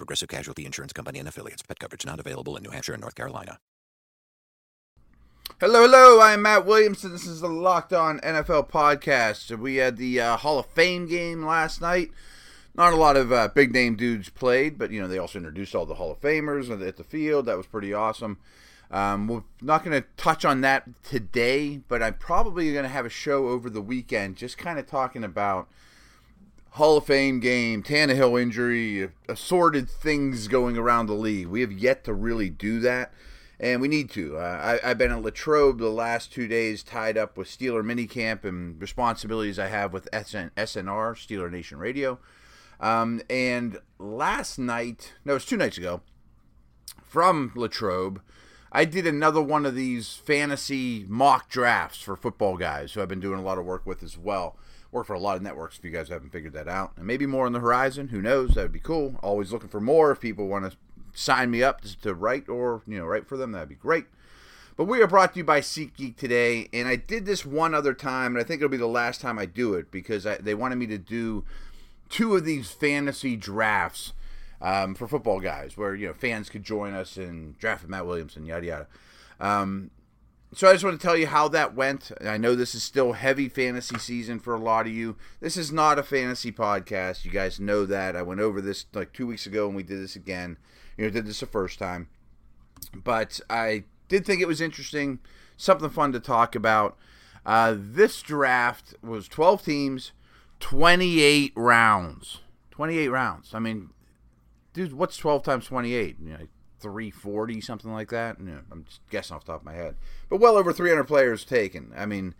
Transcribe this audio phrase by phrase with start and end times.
[0.00, 1.60] Progressive Casualty Insurance Company and affiliates.
[1.60, 3.58] Pet coverage not available in New Hampshire and North Carolina.
[5.60, 6.22] Hello, hello.
[6.22, 7.12] I'm Matt Williamson.
[7.12, 9.58] This is the Locked On NFL podcast.
[9.58, 12.12] We had the uh, Hall of Fame game last night.
[12.74, 15.74] Not a lot of uh, big name dudes played, but you know they also introduced
[15.74, 17.44] all the Hall of Famers at the field.
[17.44, 18.38] That was pretty awesome.
[18.90, 23.04] Um, we're not going to touch on that today, but I'm probably going to have
[23.04, 25.68] a show over the weekend, just kind of talking about
[26.70, 31.48] Hall of Fame game, Tannehill injury, assorted things going around the league.
[31.48, 33.12] We have yet to really do that
[33.60, 34.38] and we need to.
[34.38, 38.44] Uh, I, have been at Latrobe the last two days, tied up with Steeler minicamp
[38.44, 42.18] and responsibilities I have with SN, SNR, Steeler Nation Radio.
[42.80, 46.00] Um, and last night, no, it was two nights ago,
[47.04, 48.22] from Latrobe,
[48.72, 53.20] I did another one of these fantasy mock drafts for football guys who I've been
[53.20, 54.56] doing a lot of work with as well.
[54.92, 56.92] Work for a lot of networks if you guys haven't figured that out.
[56.96, 58.08] And maybe more on the horizon.
[58.08, 58.54] Who knows?
[58.54, 59.20] That would be cool.
[59.22, 60.76] Always looking for more if people want to
[61.12, 64.06] sign me up to, write or you know write for them, that'd be great.
[64.76, 67.92] But we are brought to you by SeatGeek today, and I did this one other
[67.92, 70.54] time, and I think it'll be the last time I do it because I, they
[70.54, 71.44] wanted me to do
[72.08, 74.14] two of these fantasy drafts
[74.62, 78.46] um, for football guys, where you know fans could join us and draft Matt Williamson,
[78.46, 78.86] yada yada.
[79.38, 79.90] Um,
[80.52, 82.10] so I just want to tell you how that went.
[82.24, 85.16] I know this is still heavy fantasy season for a lot of you.
[85.40, 87.24] This is not a fantasy podcast.
[87.24, 88.16] You guys know that.
[88.16, 90.56] I went over this like two weeks ago, and we did this again
[91.00, 92.08] you know, did this the first time.
[92.94, 95.20] But I did think it was interesting,
[95.56, 96.98] something fun to talk about.
[97.46, 100.12] Uh, this draft was 12 teams,
[100.60, 102.40] 28 rounds.
[102.70, 103.54] 28 rounds.
[103.54, 103.90] I mean,
[104.74, 106.16] dude, what's 12 times 28?
[106.22, 106.46] You know,
[106.80, 108.38] 340, something like that.
[108.38, 109.96] I'm just guessing off the top of my head.
[110.28, 111.92] But well over 300 players taken.
[111.96, 112.34] I mean,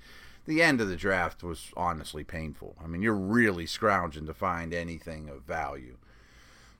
[0.46, 2.76] the end of the draft was honestly painful.
[2.82, 5.96] I mean, you're really scrounging to find anything of value.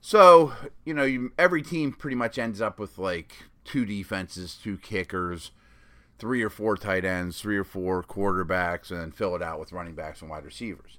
[0.01, 0.55] So,
[0.85, 3.33] you know, you, every team pretty much ends up with like
[3.65, 5.51] two defenses, two kickers,
[6.19, 9.73] three or four tight ends, three or four quarterbacks, and then fill it out with
[9.73, 10.99] running backs and wide receivers.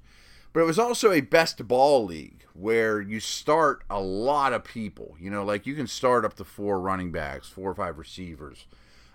[0.53, 5.15] But it was also a best ball league where you start a lot of people.
[5.19, 8.65] You know, like you can start up to four running backs, four or five receivers,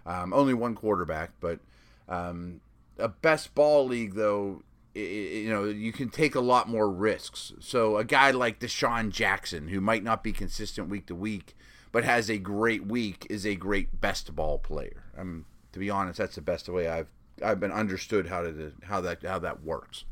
[0.07, 1.33] um, only one quarterback.
[1.41, 1.61] But
[2.09, 2.61] um,
[2.99, 4.63] a best ball league, though,
[4.95, 7.53] you know, you can take a lot more risks.
[7.61, 11.55] So a guy like DeSean Jackson, who might not be consistent week to week,
[11.93, 15.05] but has a great week, is a great best ball player.
[15.17, 17.09] Um, to be honest, that's the best way I've
[17.45, 20.05] I've been understood how to how that how that works.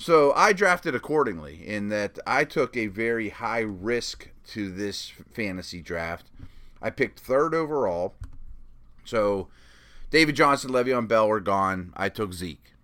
[0.00, 5.82] So I drafted accordingly in that I took a very high risk to this fantasy
[5.82, 6.26] draft.
[6.80, 8.14] I picked third overall.
[9.04, 9.48] So
[10.10, 11.92] David Johnson, Le'Veon Bell were gone.
[11.96, 12.74] I took Zeke.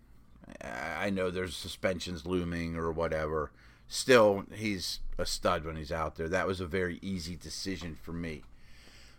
[0.60, 3.52] I know there's suspensions looming or whatever.
[3.86, 6.28] Still, he's a stud when he's out there.
[6.28, 8.42] That was a very easy decision for me.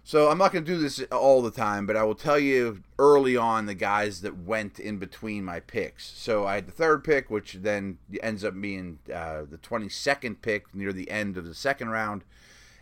[0.07, 2.83] So I'm not going to do this all the time, but I will tell you
[2.99, 6.05] early on the guys that went in between my picks.
[6.05, 10.75] So I had the third pick, which then ends up being uh, the 22nd pick
[10.75, 12.23] near the end of the second round.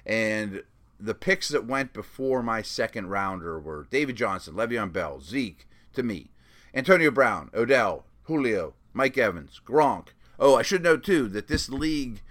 [0.05, 0.63] And
[0.99, 6.03] the picks that went before my second rounder were David Johnson, Le'Veon Bell, Zeke, to
[6.03, 6.29] me,
[6.75, 10.07] Antonio Brown, Odell, Julio, Mike Evans, Gronk.
[10.37, 12.21] Oh, I should note too that this league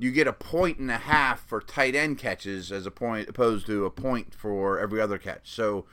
[0.00, 3.66] you get a point and a half for tight end catches as a point opposed
[3.66, 5.50] to a point for every other catch.
[5.50, 5.84] So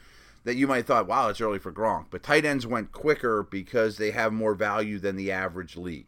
[0.45, 2.05] that you might have thought, wow, it's early for Gronk.
[2.09, 6.05] But tight ends went quicker because they have more value than the average league.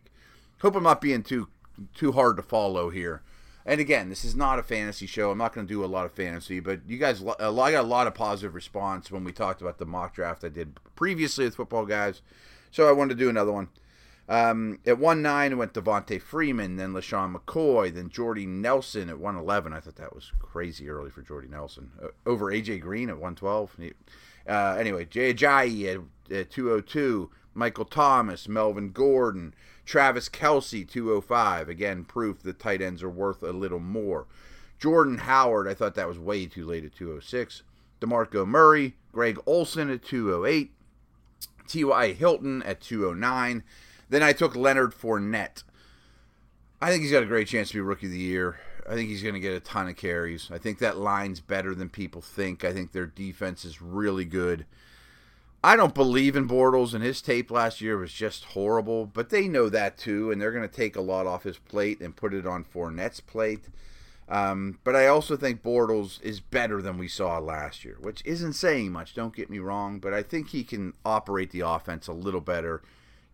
[0.62, 1.50] Hope I'm not being too
[1.94, 3.22] too hard to follow here.
[3.66, 5.30] And again, this is not a fantasy show.
[5.30, 7.84] I'm not going to do a lot of fantasy, but you guys, uh, I got
[7.84, 11.46] a lot of positive response when we talked about the mock draft I did previously
[11.46, 12.22] with football guys.
[12.72, 13.68] So I wanted to do another one.
[14.30, 19.74] Um, at 1 9, went Devonta Freeman, then LeSean McCoy, then Jordy Nelson at 111.
[19.74, 21.92] I thought that was crazy early for Jordy Nelson.
[22.02, 23.76] Uh, over AJ Green at 112.
[24.48, 25.96] Uh, anyway, Jay Ajayi
[26.30, 27.32] at, at 202.
[27.56, 31.68] Michael Thomas, Melvin Gordon, Travis Kelce, 205.
[31.68, 34.28] Again, proof that tight ends are worth a little more.
[34.78, 37.64] Jordan Howard, I thought that was way too late at 206.
[38.00, 40.72] DeMarco Murray, Greg Olsen at 208.
[41.68, 42.14] T.Y.
[42.14, 43.64] Hilton at 209.
[44.10, 45.64] Then I took Leonard Fournette.
[46.82, 48.60] I think he's got a great chance to be Rookie of the Year.
[48.90, 50.50] I think he's going to get a ton of carries.
[50.52, 52.64] I think that line's better than people think.
[52.64, 54.66] I think their defense is really good.
[55.64, 59.06] I don't believe in Bortles, and his tape last year was just horrible.
[59.06, 62.00] But they know that too, and they're going to take a lot off his plate
[62.00, 63.66] and put it on Fournette's plate.
[64.30, 68.54] Um, but I also think Bortles is better than we saw last year, which isn't
[68.54, 69.16] saying much.
[69.16, 72.82] Don't get me wrong, but I think he can operate the offense a little better,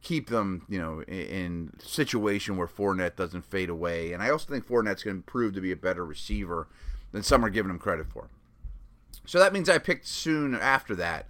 [0.05, 4.13] keep them, you know, in, situation where Fournette doesn't fade away.
[4.13, 6.67] And I also think Fournette's going to prove to be a better receiver
[7.11, 8.29] than some are giving him credit for.
[9.25, 11.27] So that means I picked soon after that.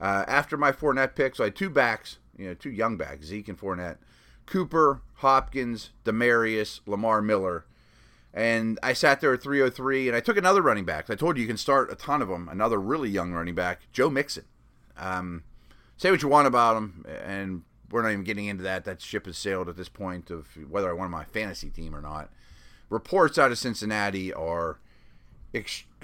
[0.00, 3.26] Uh, after my Fournette pick, so I had two backs, you know, two young backs,
[3.26, 3.96] Zeke and Fournette,
[4.46, 7.64] Cooper, Hopkins, Demaryius, Lamar Miller
[8.36, 11.08] and I sat there at 303, and I took another running back.
[11.08, 12.48] I told you you can start a ton of them.
[12.48, 14.44] Another really young running back, Joe Mixon.
[14.98, 15.44] Um,
[15.96, 17.62] say what you want about him, and
[17.94, 18.84] we're not even getting into that.
[18.84, 22.00] That ship has sailed at this point of whether I want my fantasy team or
[22.00, 22.28] not.
[22.90, 24.80] Reports out of Cincinnati are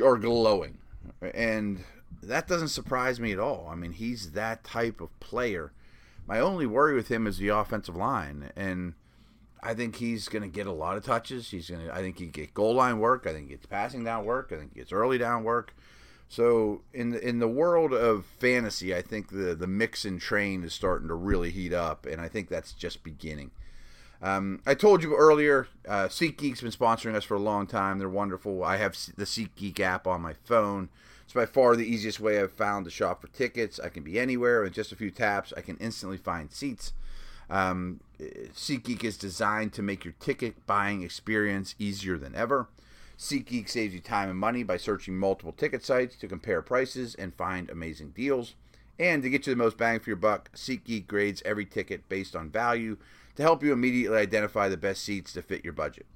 [0.01, 0.79] are glowing,
[1.35, 1.83] and
[2.23, 3.69] that doesn't surprise me at all.
[3.69, 5.73] I mean, he's that type of player.
[6.29, 8.95] My only worry with him is the offensive line, and
[9.61, 11.51] I think he's going to get a lot of touches.
[11.51, 11.93] He's going to.
[11.93, 13.27] I think he get goal line work.
[13.27, 14.53] I think he gets passing down work.
[14.53, 15.75] I think he gets early down work.
[16.31, 20.73] So in the, in the world of fantasy, I think the the Mixon train is
[20.73, 23.51] starting to really heat up, and I think that's just beginning.
[24.23, 27.99] Um, I told you earlier, uh, SeatGeek's been sponsoring us for a long time.
[27.99, 28.63] They're wonderful.
[28.63, 30.89] I have the SeatGeek app on my phone.
[31.25, 33.81] It's by far the easiest way I've found to shop for tickets.
[33.81, 35.53] I can be anywhere with just a few taps.
[35.57, 36.93] I can instantly find seats.
[37.49, 42.69] Um, SeatGeek is designed to make your ticket buying experience easier than ever.
[43.21, 47.35] SeatGeek saves you time and money by searching multiple ticket sites to compare prices and
[47.35, 48.55] find amazing deals.
[48.99, 52.35] And to get you the most bang for your buck, SeatGeek grades every ticket based
[52.35, 52.97] on value
[53.37, 56.07] to help you immediately identify the best seats to fit your budget.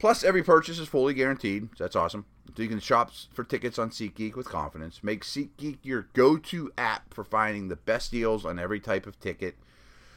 [0.00, 1.68] Plus, every purchase is fully guaranteed.
[1.76, 2.26] So that's awesome.
[2.56, 5.04] So you can shop for tickets on SeatGeek with confidence.
[5.04, 9.20] Make SeatGeek your go to app for finding the best deals on every type of
[9.20, 9.54] ticket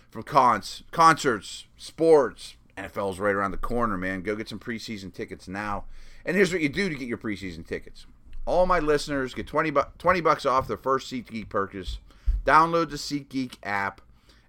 [0.10, 2.56] from cons, concerts, sports.
[2.80, 4.22] NFL's right around the corner, man.
[4.22, 5.86] Go get some preseason tickets now.
[6.26, 8.06] And here's what you do to get your preseason tickets.
[8.46, 12.00] All my listeners get 20, bu- 20 bucks off their first SeatGeek purchase.
[12.46, 14.02] Download the SeatGeek app.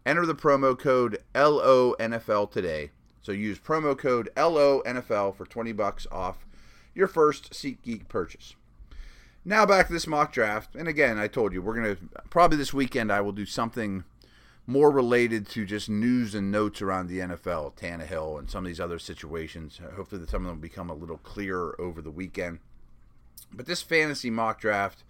[0.07, 2.91] Enter the promo code LONFL today.
[3.23, 6.47] So use promo code LONFL for 20 bucks off
[6.95, 8.55] your first SeatGeek purchase.
[9.45, 10.75] Now back to this mock draft.
[10.75, 14.05] And again, I told you, we're going to probably this weekend I will do something
[14.67, 18.81] more related to just news and notes around the NFL, Tannehill, and some of these
[18.81, 19.81] other situations.
[19.97, 22.61] Hopefully, some of them will become a little clearer over the weekend.
[23.53, 25.03] But this fantasy mock draft,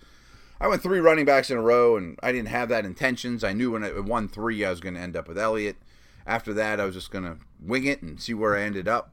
[0.61, 3.45] I went three running backs in a row, and I didn't have that intentions.
[3.45, 5.77] I knew when I won three, I was going to end up with Elliott.
[6.27, 9.13] After that, I was just going to wing it and see where I ended up.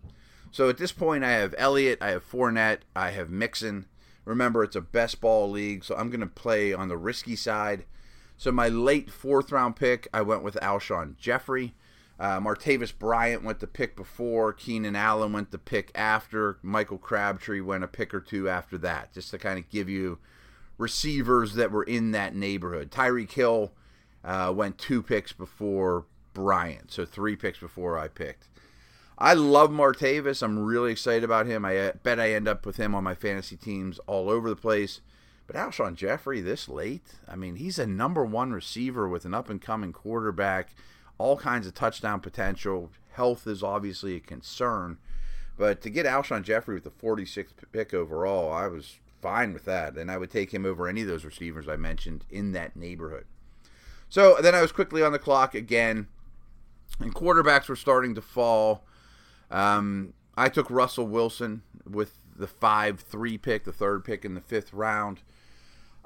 [0.52, 3.86] So at this point, I have Elliott, I have Fournette, I have Mixon.
[4.26, 7.86] Remember, it's a best ball league, so I'm going to play on the risky side.
[8.38, 11.74] So my late fourth round pick, I went with Alshon Jeffery.
[12.20, 14.54] Uh, Martavis Bryant went the pick before.
[14.54, 16.58] Keenan Allen went the pick after.
[16.62, 20.20] Michael Crabtree went a pick or two after that, just to kind of give you
[20.78, 22.92] receivers that were in that neighborhood.
[22.92, 23.74] Tyreek Hill
[24.24, 28.48] uh, went two picks before Bryant, so three picks before I picked.
[29.18, 30.44] I love Martavis.
[30.44, 31.66] I'm really excited about him.
[31.66, 34.56] I uh, bet I end up with him on my fantasy teams all over the
[34.56, 35.02] place.
[35.48, 39.50] But Alshon Jeffery this late, I mean, he's a number one receiver with an up
[39.50, 40.76] and coming quarterback,
[41.18, 42.92] all kinds of touchdown potential.
[43.14, 44.98] Health is obviously a concern.
[45.58, 49.96] But to get Alshon Jeffery with the 46th pick overall, I was fine with that.
[49.96, 53.26] And I would take him over any of those receivers I mentioned in that neighborhood.
[54.10, 56.08] So then I was quickly on the clock again,
[57.00, 58.84] and quarterbacks were starting to fall.
[59.52, 64.42] Um, I took Russell Wilson with the 5 3 pick, the third pick in the
[64.42, 65.22] fifth round.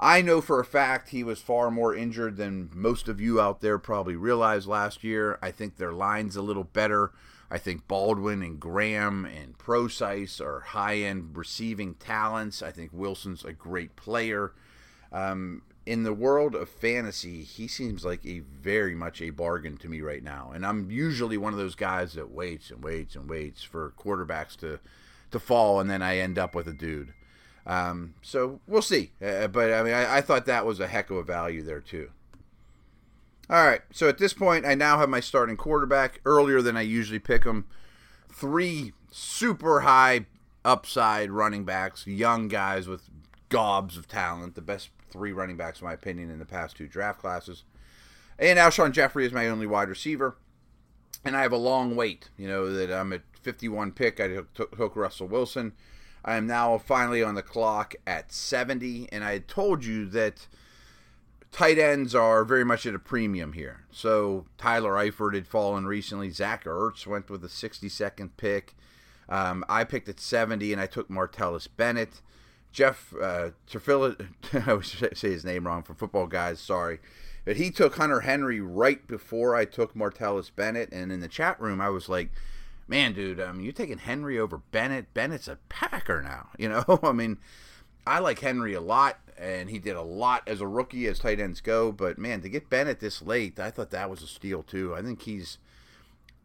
[0.03, 3.61] I know for a fact he was far more injured than most of you out
[3.61, 5.37] there probably realized last year.
[5.43, 7.11] I think their line's a little better.
[7.51, 12.63] I think Baldwin and Graham and Prosise are high end receiving talents.
[12.63, 14.53] I think Wilson's a great player.
[15.11, 19.89] Um, in the world of fantasy, he seems like a very much a bargain to
[19.89, 20.51] me right now.
[20.53, 24.55] And I'm usually one of those guys that waits and waits and waits for quarterbacks
[24.57, 24.79] to
[25.31, 27.13] to fall, and then I end up with a dude.
[27.65, 29.11] Um, so we'll see.
[29.21, 31.79] Uh, but I mean, I, I, thought that was a heck of a value there
[31.79, 32.09] too.
[33.49, 33.81] All right.
[33.91, 37.43] So at this point, I now have my starting quarterback earlier than I usually pick
[37.43, 37.65] them.
[38.31, 40.25] Three super high
[40.65, 43.09] upside running backs, young guys with
[43.49, 46.87] gobs of talent, the best three running backs, in my opinion, in the past two
[46.87, 47.63] draft classes.
[48.39, 50.37] And Alshon Jeffery is my only wide receiver.
[51.23, 54.75] And I have a long wait, you know, that I'm at 51 pick, I took,
[54.75, 55.73] took Russell Wilson.
[56.23, 60.47] I am now finally on the clock at 70, and I told you that
[61.51, 63.85] tight ends are very much at a premium here.
[63.91, 66.29] So Tyler Eifert had fallen recently.
[66.29, 68.75] Zach Ertz went with a 62nd pick.
[69.27, 72.21] Um, I picked at 70, and I took Martellus Bennett.
[72.71, 74.27] Jeff uh, Terfilla,
[74.67, 76.99] I always say his name wrong for football guys, sorry.
[77.43, 80.91] But he took Hunter Henry right before I took Martellus Bennett.
[80.91, 82.31] And in the chat room, I was like,
[82.91, 85.13] man, dude, um, you're taking Henry over Bennett.
[85.13, 86.49] Bennett's a Packer now.
[86.59, 87.39] You know, I mean,
[88.05, 91.39] I like Henry a lot, and he did a lot as a rookie as tight
[91.39, 91.91] ends go.
[91.91, 94.93] But man, to get Bennett this late, I thought that was a steal too.
[94.93, 95.57] I think he's.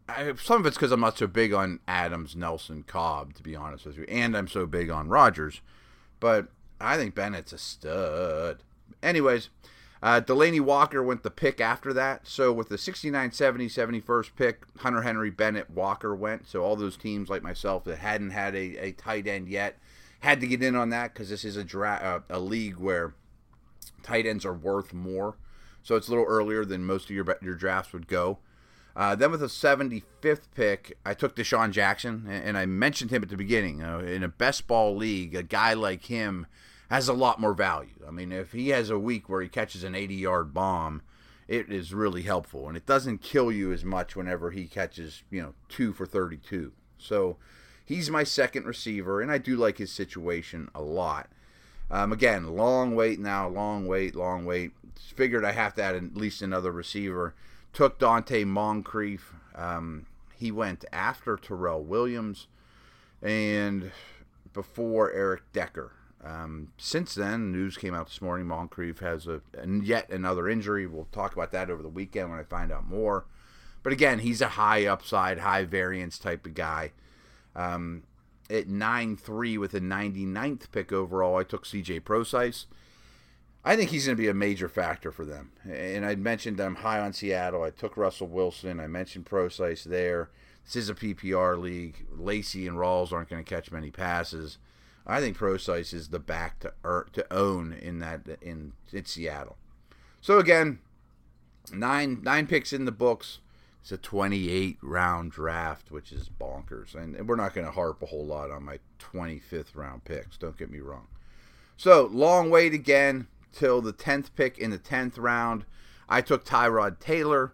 [0.09, 3.55] I, some of it's because I'm not so big on Adams, Nelson, Cobb, to be
[3.55, 5.61] honest with you, and I'm so big on Rodgers.
[6.19, 6.47] But
[6.79, 8.63] I think Bennett's a stud.
[9.03, 9.49] Anyways,
[10.01, 12.27] uh, Delanie Walker went the pick after that.
[12.27, 16.47] So with the 69 70 71st pick, Hunter Henry, Bennett, Walker went.
[16.47, 19.77] So all those teams like myself that hadn't had a, a tight end yet
[20.19, 23.13] had to get in on that because this is a, dra- uh, a league where
[24.03, 25.37] tight ends are worth more.
[25.83, 28.39] So it's a little earlier than most of your, your drafts would go.
[28.95, 33.21] Uh, then with the 75th pick, I took DeSean Jackson, and, and I mentioned him
[33.21, 33.81] at the beginning.
[33.81, 36.47] in a best ball league, a guy like him
[36.89, 38.03] has a lot more value.
[38.07, 41.01] I mean, if he has a week where he catches an 80 yard bomb,
[41.47, 42.67] it is really helpful.
[42.67, 46.71] And it doesn't kill you as much whenever he catches, you know, two for 32.
[46.97, 47.37] So
[47.85, 51.29] he's my second receiver, and I do like his situation a lot.
[51.89, 54.71] Um, again, long wait now, long wait, long wait.
[55.15, 57.33] Figured I have to add at least another receiver.
[57.71, 59.33] Took Donte Moncrief.
[59.55, 62.47] Um, he went after Terrell Williams
[63.21, 63.91] and
[64.53, 65.91] before Eric Decker.
[66.23, 68.47] Um, since then, news came out this morning.
[68.47, 70.87] Moncrief has a yet another injury.
[70.87, 73.25] We'll talk about that over the weekend when I find out more.
[73.83, 76.91] But again, he's a high upside, high variance type of guy.
[77.55, 78.03] Um,
[78.49, 82.65] at 9 3 with a 99th pick overall, I took CJ Prosise.
[83.63, 85.51] I think he's going to be a major factor for them.
[85.69, 87.63] And I mentioned I'm high on Seattle.
[87.63, 88.79] I took Russell Wilson.
[88.79, 90.29] I mentioned Prosise there.
[90.63, 92.05] This is a PPR league.
[92.15, 94.57] Lacy and Rawls aren't going to catch many passes.
[95.07, 99.57] I think Prosise is the back to er, to own in that in, in Seattle.
[100.19, 100.79] So again,
[101.71, 103.39] nine nine picks in the books.
[103.81, 106.93] It's a 28 round draft, which is bonkers.
[106.93, 110.37] And we're not going to harp a whole lot on my 25th round picks.
[110.37, 111.07] Don't get me wrong.
[111.77, 115.63] So long wait again till the 10th pick in the 10th round.
[116.09, 117.53] I took Tyrod Taylor.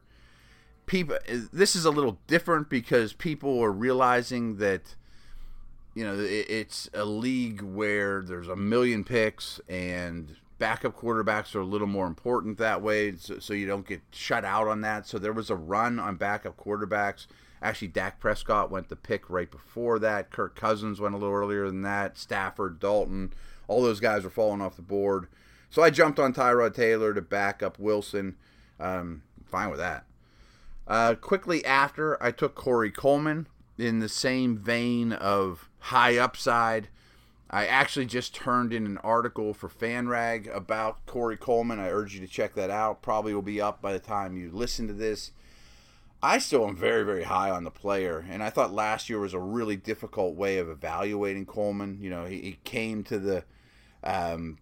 [0.88, 1.18] People,
[1.52, 4.96] this is a little different because people are realizing that
[5.94, 11.60] you know, it, it's a league where there's a million picks and backup quarterbacks are
[11.60, 15.08] a little more important that way, so, so, you don't get shut out on that.
[15.08, 17.28] So there was a run on backup quarterbacks.
[17.62, 20.32] Actually, Dak Prescott went the pick right before that.
[20.32, 22.18] Kirk Cousins went a little earlier than that.
[22.18, 23.34] Stafford, Dalton,
[23.68, 25.28] all those guys were falling off the board.
[25.70, 28.36] So I jumped on Tyrod Taylor to back up Wilson.
[28.80, 30.06] Um, fine with that.
[30.88, 36.90] Uh, quickly after, I took Corey Coleman in the same vein of high upside.
[37.50, 41.80] I actually just turned in an article for FanRag about Corey Coleman.
[41.80, 43.02] I urge you to check that out.
[43.02, 45.32] Probably will be up by the time you listen to this.
[46.22, 49.34] I still am very, very high on the player, and I thought last year was
[49.34, 51.98] a really difficult way of evaluating Coleman.
[52.00, 53.44] You know, he, he came to the,
[54.04, 54.58] um,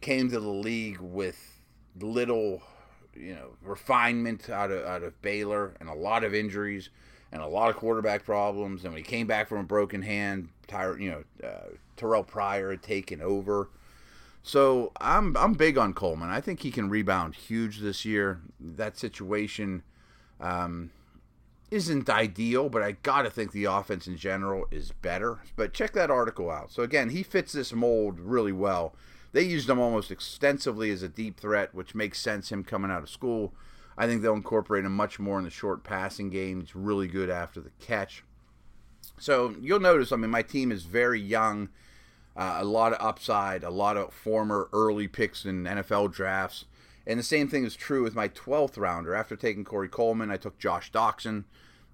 [0.00, 1.62] came to the league with
[2.00, 2.62] little,
[3.14, 6.90] you know, refinement out of out of Baylor and a lot of injuries
[7.34, 8.84] and a lot of quarterback problems.
[8.84, 12.70] And when he came back from a broken hand, Ty, you know, uh, Terrell Pryor
[12.70, 13.68] had taken over.
[14.42, 16.30] So I'm I'm big on Coleman.
[16.30, 18.40] I think he can rebound huge this year.
[18.60, 19.82] That situation
[20.40, 20.90] um,
[21.70, 25.40] isn't ideal, but I gotta think the offense in general is better.
[25.56, 26.70] But check that article out.
[26.70, 28.94] So again, he fits this mold really well.
[29.32, 32.52] They used him almost extensively as a deep threat, which makes sense.
[32.52, 33.52] Him coming out of school.
[33.96, 36.60] I think they'll incorporate him much more in the short passing game.
[36.60, 38.24] He's really good after the catch.
[39.18, 41.68] So you'll notice, I mean, my team is very young,
[42.36, 46.64] uh, a lot of upside, a lot of former early picks in NFL drafts.
[47.06, 49.14] And the same thing is true with my 12th rounder.
[49.14, 51.44] After taking Corey Coleman, I took Josh Doctson.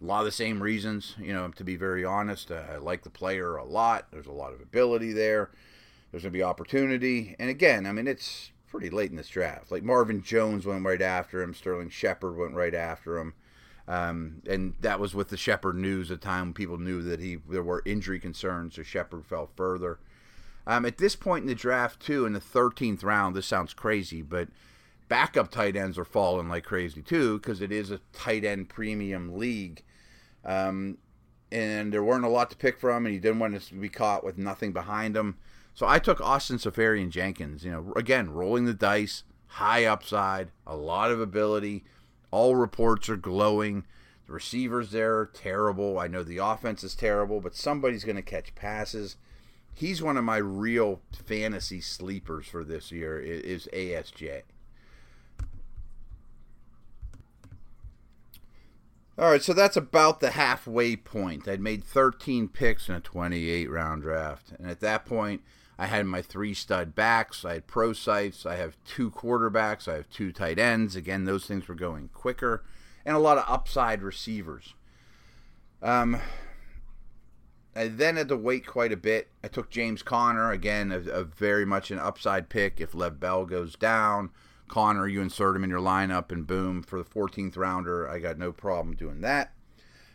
[0.00, 2.50] A lot of the same reasons, you know, to be very honest.
[2.50, 4.07] Uh, I like the player a lot.
[4.11, 5.50] There's a lot of ability there.
[6.11, 7.37] There's going to be opportunity.
[7.38, 9.70] And again, I mean, it's pretty late in this draft.
[9.70, 11.52] Like Marvin Jones went right after him.
[11.54, 13.34] Sterling Shepard went right after him.
[13.88, 17.18] Um, and that was with the Shepard news at the time when people knew that
[17.18, 19.98] he there were injury concerns, so Shepard fell further.
[20.66, 24.22] Um, at this point in the draft, too, in the 13th round, this sounds crazy,
[24.22, 24.48] but
[25.08, 29.36] backup tight ends are falling like crazy too because it is a tight end premium
[29.36, 29.82] league.
[30.44, 30.98] Um,
[31.50, 34.22] and there weren't a lot to pick from, and he didn't want to be caught
[34.22, 35.36] with nothing behind him.
[35.74, 37.64] So I took Austin Seferian Jenkins.
[37.64, 41.84] You know, again, rolling the dice, high upside, a lot of ability.
[42.30, 43.84] All reports are glowing.
[44.26, 45.98] The receivers there are terrible.
[45.98, 49.16] I know the offense is terrible, but somebody's going to catch passes.
[49.74, 53.18] He's one of my real fantasy sleepers for this year.
[53.18, 54.42] Is ASJ.
[59.20, 61.46] All right, so that's about the halfway point.
[61.46, 64.52] I'd made 13 picks in a 28 round draft.
[64.58, 65.42] And at that point,
[65.80, 67.42] I had my three stud backs.
[67.42, 68.44] I had Prosise.
[68.44, 69.88] I have two quarterbacks.
[69.88, 70.94] I have two tight ends.
[70.94, 72.62] Again, those things were going quicker.
[73.06, 74.75] And a lot of upside receivers.
[75.80, 76.20] Um,
[77.75, 79.28] I then had to wait quite a bit.
[79.42, 80.50] I took James Conner.
[80.50, 84.32] Again, a, a very much an upside pick if Lev Bell goes down.
[84.68, 88.37] Conner, you insert him in your lineup, and boom, for the 14th rounder, I got
[88.37, 89.54] no problem doing that.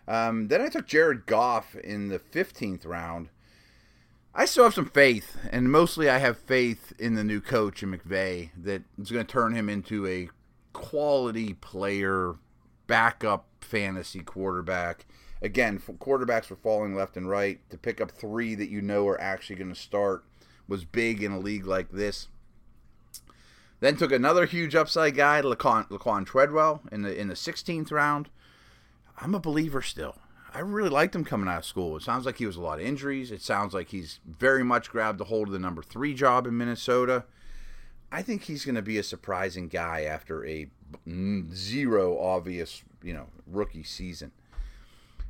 [0.07, 3.29] Um, then I took Jared Goff in the 15th round.
[4.38, 7.98] I still have some faith, and mostly I have faith in the new coach in
[7.98, 10.27] McVay that is going to turn him into a
[10.74, 12.36] quality player,
[12.86, 15.06] backup fantasy quarterback.
[15.42, 17.62] Again, quarterbacks were falling left and right.
[17.70, 20.25] To pick up three that you know are actually going to start
[20.68, 22.27] was big in a league like this.
[23.80, 28.30] Then took another huge upside guy, Laquan, Laquan Treadwell, in the in the 16th round.
[29.18, 30.18] I'm a believer still.
[30.55, 31.97] I really liked him coming out of school.
[31.97, 33.29] It sounds like he was a lot of injuries.
[33.29, 36.57] It sounds like he's very much grabbed a hold of the number three job in
[36.57, 37.25] Minnesota.
[38.09, 40.67] I think he's going to be a surprising guy after a
[41.53, 44.31] zero obvious, you know, rookie season.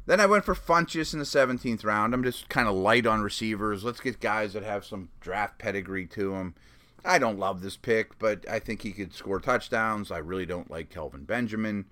[0.05, 2.13] Then I went for Funchess in the 17th round.
[2.13, 3.83] I'm just kind of light on receivers.
[3.83, 6.53] Let's get guys that have some draft pedigree to them.
[7.03, 10.11] I don't love this pick, but I think he could score touchdowns.
[10.11, 11.85] I really don't like Kelvin Benjamin.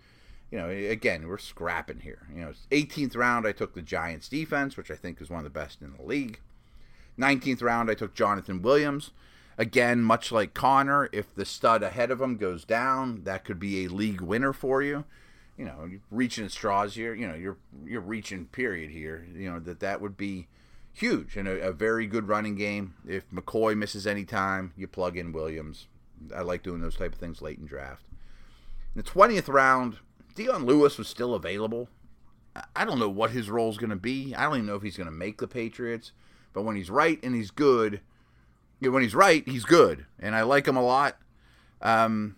[0.54, 2.28] You know, again, we're scrapping here.
[2.32, 5.44] You know, 18th round, I took the Giants defense, which I think is one of
[5.46, 6.42] the best in the league.
[7.18, 9.10] 19th round, I took Jonathan Williams.
[9.58, 13.84] Again, much like Conner, if the stud ahead of him goes down, that could be
[13.84, 15.06] a league winner for you.
[15.58, 17.16] You know, you're reaching straws here.
[17.16, 19.26] You know, you're you're reaching period here.
[19.36, 20.50] You know that that would be
[20.94, 22.94] huge and a, a, very good running game.
[23.08, 25.88] If McCoy misses any time, you plug in Williams.
[26.36, 28.06] I like doing those type of things late in draft.
[28.96, 29.98] In the twentieth round,
[30.36, 31.90] Dion Lewis was still available.
[32.76, 34.36] I don't know what his role is going to be.
[34.36, 36.12] I don't even know if he's going to make the Patriots.
[36.54, 38.02] But when he's right and he's good,
[38.80, 41.18] when he's right, he's good, and I like him a lot.
[41.82, 42.36] Um,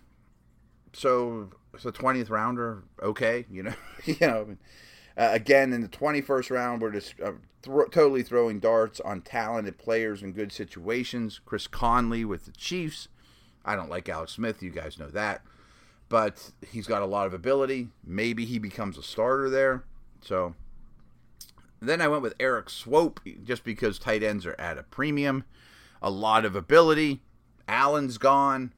[0.92, 4.56] so it's a twentieth rounder, okay, you know, you know.
[5.18, 7.32] Uh, again, in the 21st round, we're just uh,
[7.62, 11.40] totally throwing darts on talented players in good situations.
[11.46, 13.08] Chris Conley with the Chiefs.
[13.64, 14.62] I don't like Alex Smith.
[14.62, 15.40] You guys know that.
[16.08, 17.88] But he's got a lot of ability.
[18.04, 19.84] Maybe he becomes a starter there.
[20.20, 20.54] So
[21.80, 25.44] then I went with Erik Swoope just because tight ends are at a premium.
[26.00, 27.22] A lot of ability.
[27.68, 28.72] Allen's gone.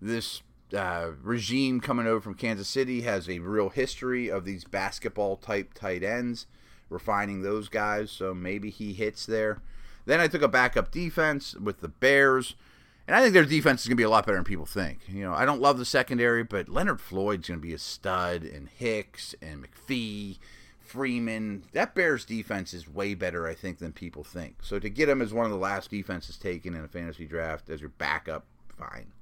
[0.00, 0.42] This
[0.76, 5.72] uh, regime coming over from Kansas City has a real history of these basketball type
[5.74, 6.46] tight ends,
[6.90, 8.10] refining those guys.
[8.10, 9.62] So maybe he hits there.
[10.06, 12.56] Then I took a backup defense with the Bears.
[13.06, 15.00] And I think their defense is going to be a lot better than people think.
[15.08, 18.44] You know, I don't love the secondary, but Leonard Floyd's going to be a stud,
[18.44, 20.38] and Hicks and McPhee,
[20.80, 21.64] Freeman.
[21.72, 24.62] That Bears defense is way better, I think, than people think.
[24.62, 27.68] So to get him as one of the last defenses taken in a fantasy draft
[27.68, 29.12] as your backup, fine.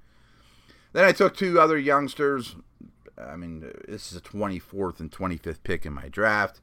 [0.92, 2.54] Then I took two other youngsters.
[3.18, 6.60] I mean, this is a 24th and 25th pick in my draft.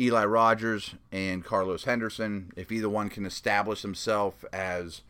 [0.00, 2.52] Eli Rogers and Carlos Henderson.
[2.56, 5.02] If either one can establish himself as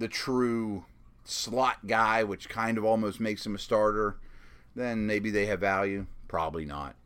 [0.00, 0.84] the true
[1.24, 4.16] slot guy, which kind of almost makes him a starter,
[4.74, 6.06] then maybe they have value.
[6.26, 6.96] Probably not.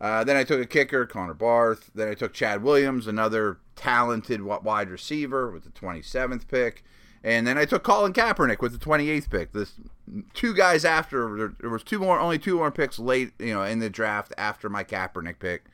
[0.00, 1.90] Uh, then I took a kicker, Connor Barth.
[1.94, 6.84] Then I took Chad Williams, another talented wide receiver with the 27th pick.
[7.24, 9.52] And then I took Colin Kaepernick with the 28th pick.
[9.52, 9.74] This
[10.34, 13.80] two guys after there was two more, only two more picks late, you know, in
[13.80, 15.64] the draft after my Kaepernick pick.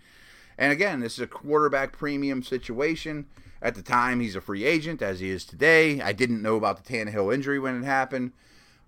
[0.56, 3.26] And again, this is a quarterback premium situation.
[3.64, 6.02] At the time, he's a free agent, as he is today.
[6.02, 8.32] I didn't know about the Tannehill injury when it happened.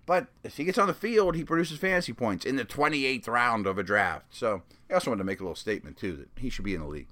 [0.05, 3.65] But if he gets on the field, he produces fantasy points in the 28th round
[3.65, 4.27] of a draft.
[4.29, 6.81] So I also wanted to make a little statement, too, that he should be in
[6.81, 7.07] the league.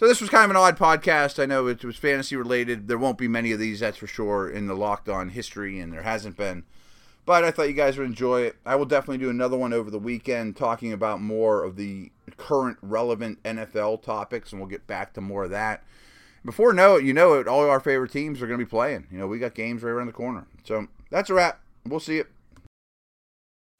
[0.00, 1.42] So this was kind of an odd podcast.
[1.42, 2.88] I know it was fantasy related.
[2.88, 5.92] There won't be many of these, that's for sure, in the Locked On history, and
[5.92, 6.64] there hasn't been.
[7.26, 8.56] But I thought you guys would enjoy it.
[8.64, 12.78] I will definitely do another one over the weekend talking about more of the current
[12.80, 15.84] relevant NFL topics, and we'll get back to more of that.
[16.44, 19.06] Before know it, you know it, all our favorite teams are going to be playing.
[19.10, 20.46] You know, we got games right around the corner.
[20.64, 21.60] So that's a wrap.
[21.86, 22.28] We'll see it.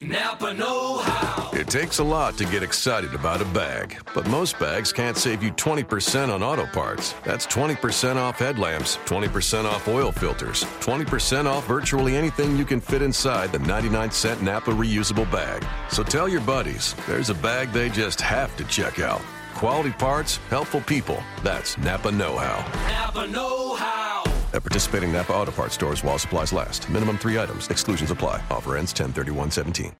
[0.01, 1.51] Napa Know How.
[1.51, 5.43] It takes a lot to get excited about a bag, but most bags can't save
[5.43, 7.13] you 20% on auto parts.
[7.25, 13.01] That's 20% off headlamps, 20% off oil filters, 20% off virtually anything you can fit
[13.01, 15.65] inside the 99 cent Napa reusable bag.
[15.91, 19.21] So tell your buddies there's a bag they just have to check out.
[19.59, 21.21] Quality parts, helpful people.
[21.43, 22.65] That's Napa Know How.
[22.87, 24.23] Napa Know How.
[24.53, 26.89] At participating Napa Auto Parts stores while supplies last.
[26.89, 27.67] Minimum three items.
[27.69, 28.41] Exclusions apply.
[28.49, 29.91] Offer ends 10 31 17.